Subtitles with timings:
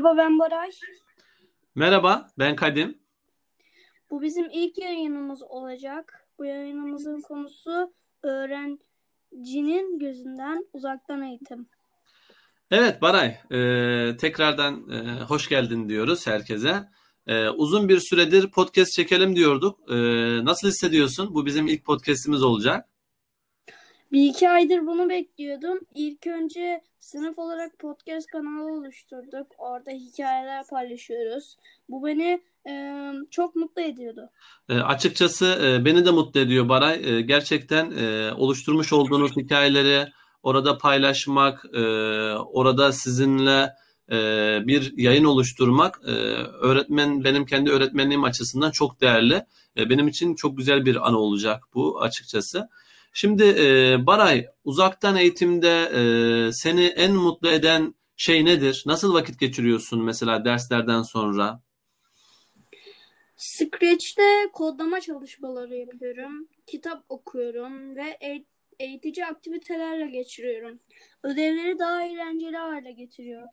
[0.00, 0.70] Merhaba ben Baray.
[1.74, 2.98] Merhaba, ben Kadim.
[4.10, 6.26] Bu bizim ilk yayınımız olacak.
[6.38, 7.92] Bu yayınımızın konusu
[8.22, 11.68] öğrencinin gözünden uzaktan eğitim.
[12.70, 16.88] Evet Baray, e, tekrardan e, hoş geldin diyoruz herkese.
[17.26, 19.90] E, uzun bir süredir podcast çekelim diyorduk.
[19.90, 19.96] E,
[20.44, 21.34] nasıl hissediyorsun?
[21.34, 22.89] Bu bizim ilk podcastimiz olacak.
[24.12, 25.78] Bir iki aydır bunu bekliyordum.
[25.94, 29.46] İlk önce sınıf olarak podcast kanalı oluşturduk.
[29.58, 31.56] Orada hikayeler paylaşıyoruz.
[31.88, 34.30] Bu beni e, çok mutlu ediyordu.
[34.68, 37.00] E, açıkçası e, beni de mutlu ediyor Baray.
[37.04, 40.08] E, gerçekten e, oluşturmuş olduğunuz hikayeleri
[40.42, 41.80] orada paylaşmak, e,
[42.34, 43.72] orada sizinle
[44.12, 44.16] e,
[44.66, 46.10] bir yayın oluşturmak e,
[46.60, 49.44] öğretmen benim kendi öğretmenliğim açısından çok değerli.
[49.76, 52.68] E, benim için çok güzel bir anı olacak bu açıkçası.
[53.12, 58.82] Şimdi e, Baray, uzaktan eğitimde e, seni en mutlu eden şey nedir?
[58.86, 61.60] Nasıl vakit geçiriyorsun mesela derslerden sonra?
[63.36, 66.48] Scratch'te kodlama çalışmaları yapıyorum.
[66.66, 68.18] Kitap okuyorum ve
[68.78, 70.80] eğitici aktivitelerle geçiriyorum.
[71.22, 73.48] Ödevleri daha eğlenceli hale getiriyor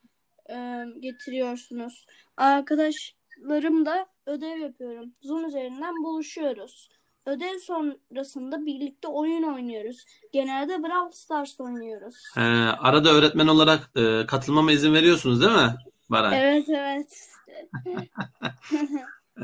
[0.49, 2.05] e, getiriyorsunuz.
[2.37, 5.13] Arkadaşlarım da ödev yapıyorum.
[5.21, 6.89] Zoom üzerinden buluşuyoruz.
[7.27, 10.05] Ödev sonrasında birlikte oyun oynuyoruz.
[10.33, 12.15] Genelde Brawl Stars oynuyoruz.
[12.35, 12.41] He,
[12.79, 15.75] arada öğretmen olarak e, katılmama izin veriyorsunuz değil mi
[16.09, 16.39] Baray?
[16.39, 17.29] Evet evet.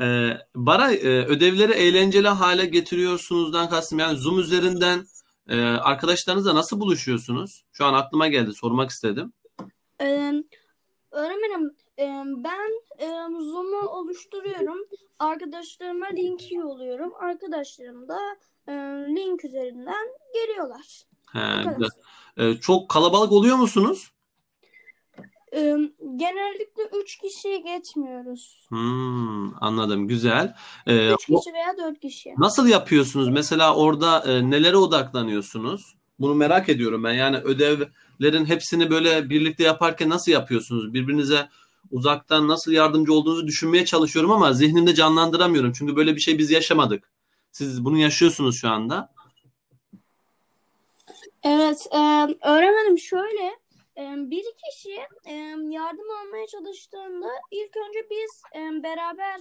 [0.00, 5.06] e, Baray e, ödevleri eğlenceli hale getiriyorsunuzdan kastım yani Zoom üzerinden
[5.48, 7.64] e, arkadaşlarınızla nasıl buluşuyorsunuz?
[7.72, 9.32] Şu an aklıma geldi sormak istedim.
[10.00, 10.32] Ee,
[11.14, 12.04] öğretmenim e,
[12.44, 12.70] ben
[13.40, 14.78] Zoom'u oluşturuyorum.
[15.18, 17.12] Arkadaşlarıma link yolluyorum.
[17.20, 18.18] Arkadaşlarım da
[19.08, 21.02] link üzerinden geliyorlar.
[21.32, 21.90] He, güzel.
[22.36, 24.10] E, çok kalabalık oluyor musunuz?
[26.16, 28.66] Genellikle 3 kişiyi geçmiyoruz.
[28.68, 30.08] Hmm, anladım.
[30.08, 30.54] Güzel.
[30.86, 32.34] 3 e, kişi veya 4 kişi.
[32.38, 33.28] Nasıl yapıyorsunuz?
[33.28, 35.96] Mesela orada e, nelere odaklanıyorsunuz?
[36.18, 37.12] Bunu merak ediyorum ben.
[37.12, 40.94] Yani ödevlerin hepsini böyle birlikte yaparken nasıl yapıyorsunuz?
[40.94, 41.48] Birbirinize
[41.90, 45.72] uzaktan nasıl yardımcı olduğunuzu düşünmeye çalışıyorum ama zihnimde canlandıramıyorum.
[45.72, 47.10] Çünkü böyle bir şey biz yaşamadık.
[47.52, 49.14] Siz bunu yaşıyorsunuz şu anda.
[51.42, 51.98] Evet, e,
[52.48, 53.64] öğrenmedim şöyle.
[54.30, 54.90] Bir kişi
[55.70, 58.42] yardım almaya çalıştığında ilk önce biz
[58.82, 59.40] beraber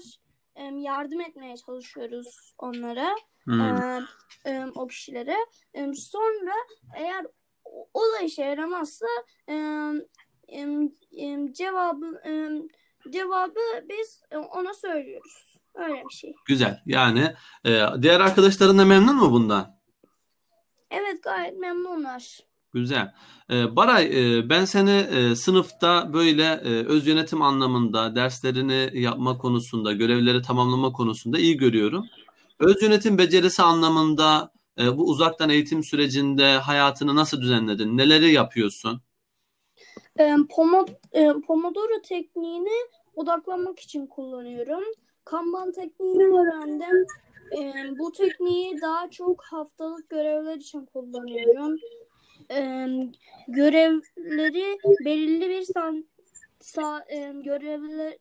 [0.60, 3.62] yardım etmeye çalışıyoruz onlara, hmm.
[3.62, 4.00] e,
[4.46, 5.38] e, o kişilere.
[5.74, 6.54] E, sonra
[6.96, 7.26] eğer
[7.94, 9.06] o da işe yaramazsa
[9.50, 9.56] e,
[11.52, 12.22] cevabı
[13.10, 13.60] cevabı
[13.90, 15.54] biz ona söylüyoruz.
[15.76, 16.34] Öyle bir şey.
[16.46, 16.82] Güzel.
[16.86, 17.34] Yani
[17.66, 19.80] e, diğer arkadaşların da memnun mu bundan?
[20.92, 22.40] Evet gayet memnunlar.
[22.74, 23.14] Güzel.
[23.50, 29.94] Ee, Baray e, ben seni e, sınıfta böyle e, öz yönetim anlamında derslerini yapma konusunda,
[29.94, 32.06] görevleri tamamlama konusunda iyi görüyorum.
[32.60, 37.98] Öz yönetim becerisi anlamında bu uzaktan eğitim sürecinde hayatını nasıl düzenledin?
[37.98, 39.02] Neleri yapıyorsun?
[40.20, 40.36] E,
[41.48, 44.84] Pomodoro tekniğini odaklanmak için kullanıyorum.
[45.26, 47.06] Kanban tekniğini öğrendim.
[47.58, 51.78] E, bu tekniği daha çok haftalık görevler için kullanıyorum.
[52.54, 52.88] E,
[53.48, 55.96] görevleri belirli bir saat
[56.60, 58.20] sa, e, görevleri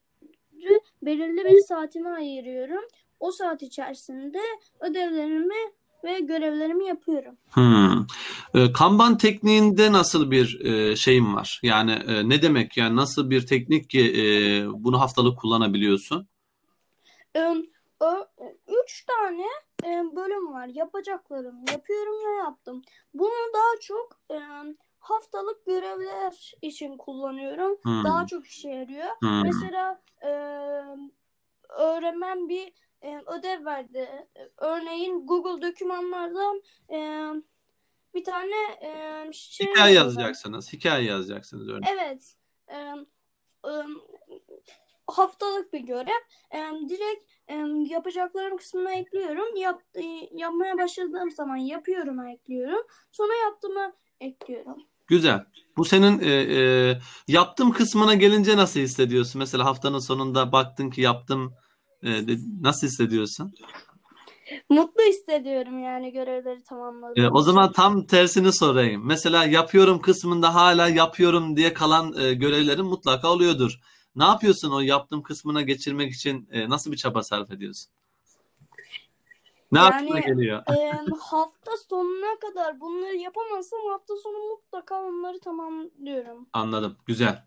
[1.03, 2.84] belirli bir saatime ayırıyorum.
[3.20, 4.38] O saat içerisinde
[4.81, 5.72] ödevlerimi
[6.04, 7.37] ve görevlerimi yapıyorum.
[7.50, 8.06] Hmm.
[8.54, 11.60] E, Kanban tekniğinde nasıl bir e, şeyim var?
[11.62, 12.76] Yani e, ne demek?
[12.76, 14.25] Yani nasıl bir teknik ki e,
[14.72, 16.28] bunu haftalık kullanabiliyorsun?
[17.37, 17.54] E,
[18.85, 19.47] üç tane
[19.85, 20.67] e, bölüm var.
[20.67, 21.65] Yapacaklarım.
[21.71, 22.83] Yapıyorum ve yaptım.
[23.15, 24.39] Bunu daha çok e,
[24.99, 27.79] haftalık görevler için kullanıyorum.
[27.83, 28.05] Hmm.
[28.05, 29.09] Daha çok işe yarıyor.
[29.21, 29.43] Hmm.
[29.43, 30.29] Mesela e,
[31.69, 34.29] öğrenmem bir e, ödev verdi.
[34.57, 37.29] Örneğin Google dokümanlardan e,
[38.15, 40.73] bir tane e, şey hikaye yazacaksınız.
[40.73, 41.97] Hikaye yazacaksınız örneğin.
[41.99, 42.35] Evet.
[42.69, 42.76] E,
[43.67, 43.73] e,
[45.06, 46.22] haftalık bir görev.
[46.54, 47.54] E, direkt e,
[47.94, 49.56] yapacaklarım kısmına ekliyorum.
[49.56, 50.02] Yap, e,
[50.32, 52.87] yapmaya başladığım zaman yapıyorum ekliyorum.
[53.12, 54.76] Sonra yaptığımı ekliyorum.
[55.06, 55.44] Güzel.
[55.76, 59.38] Bu senin e, e, yaptım kısmına gelince nasıl hissediyorsun?
[59.38, 61.54] Mesela haftanın sonunda baktın ki yaptım
[62.02, 62.10] e,
[62.60, 63.54] nasıl hissediyorsun?
[64.69, 67.25] Mutlu hissediyorum yani görevleri tamamladım.
[67.25, 69.06] E, o zaman tam tersini sorayım.
[69.06, 73.81] Mesela yapıyorum kısmında hala yapıyorum diye kalan e, görevlerin mutlaka oluyordur.
[74.17, 77.93] Ne yapıyorsun o yaptığım kısmına geçirmek için e, nasıl bir çaba sarf ediyorsun?
[79.73, 80.62] Ne yani, aklına geliyor?
[80.69, 86.47] e, hafta sonuna kadar bunları yapamazsam hafta sonu mutlaka onları tamamlıyorum.
[86.53, 86.97] Anladım.
[87.06, 87.44] Güzel.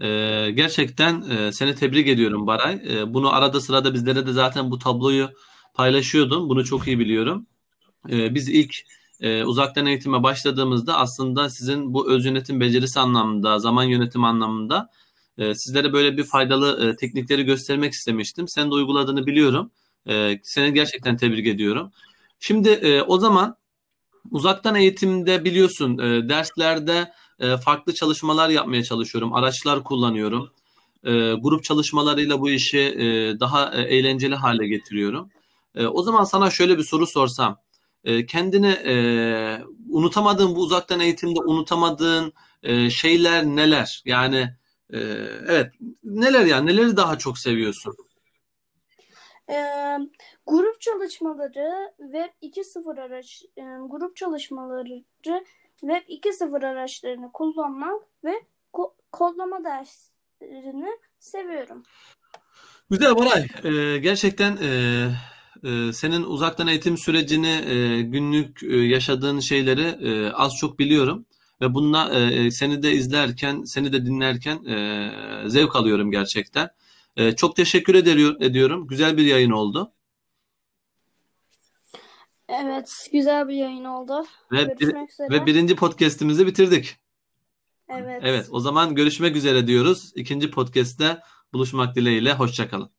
[0.00, 2.82] Ee, gerçekten e, seni tebrik ediyorum Baray.
[2.88, 5.28] Ee, bunu arada sırada bizlere de zaten bu tabloyu
[5.74, 6.48] paylaşıyordun.
[6.48, 7.46] Bunu çok iyi biliyorum.
[8.10, 8.74] Ee, biz ilk
[9.20, 14.90] e, uzaktan eğitime başladığımızda aslında sizin bu öz yönetim becerisi anlamında, zaman yönetimi anlamında
[15.38, 18.48] e, sizlere böyle bir faydalı e, teknikleri göstermek istemiştim.
[18.48, 19.70] Sen de uyguladığını biliyorum.
[20.08, 21.92] E, seni gerçekten tebrik ediyorum.
[22.40, 23.56] Şimdi e, o zaman
[24.30, 27.12] uzaktan eğitimde biliyorsun e, derslerde
[27.64, 29.34] farklı çalışmalar yapmaya çalışıyorum.
[29.34, 30.50] Araçlar kullanıyorum.
[31.42, 32.96] Grup çalışmalarıyla bu işi
[33.40, 35.30] daha eğlenceli hale getiriyorum.
[35.90, 37.58] O zaman sana şöyle bir soru sorsam.
[38.28, 38.76] Kendini
[39.88, 42.32] unutamadığın bu uzaktan eğitimde unutamadığın
[42.88, 44.02] şeyler neler?
[44.04, 44.54] Yani
[44.92, 44.98] e,
[45.48, 45.72] evet
[46.04, 47.94] neler yani neleri daha çok seviyorsun?
[49.50, 49.56] E,
[50.46, 55.02] grup çalışmaları Web 2.0 araç e, grup çalışmaları
[55.80, 58.32] Web 2.0 araçlarını kullanmak ve
[58.72, 61.82] ko- kodlama derslerini seviyorum.
[62.90, 63.46] Güzel Baray.
[63.64, 64.68] Ee, gerçekten e,
[65.64, 71.26] e, senin uzaktan eğitim sürecini, e, günlük e, yaşadığın şeyleri e, az çok biliyorum.
[71.60, 75.10] Ve bununla e, seni de izlerken, seni de dinlerken e,
[75.46, 76.70] zevk alıyorum gerçekten.
[77.16, 78.86] E, çok teşekkür ediyor, ediyorum.
[78.86, 79.92] Güzel bir yayın oldu.
[82.48, 84.24] Evet, güzel bir yayın oldu.
[84.52, 85.30] Ve, bir, üzere.
[85.30, 86.96] ve birinci podcast'imizi bitirdik.
[87.88, 88.20] Evet.
[88.24, 90.12] Evet, o zaman görüşmek üzere diyoruz.
[90.14, 91.18] İkinci podcast'te
[91.52, 92.32] buluşmak dileğiyle.
[92.32, 92.90] Hoşçakalın.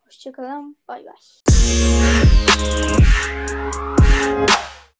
[0.00, 0.76] Hoşçakalın.
[0.88, 1.14] Bay bay.